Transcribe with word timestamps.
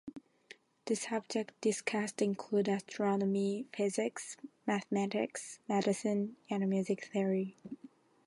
The 0.85 0.95
subjects 0.95 1.53
discussed 1.61 2.23
include 2.23 2.67
astronomy, 2.67 3.67
physics, 3.71 4.35
mathematics, 4.65 5.59
medicine, 5.69 6.37
and 6.49 6.67
music 6.67 7.05
theory. 7.13 7.55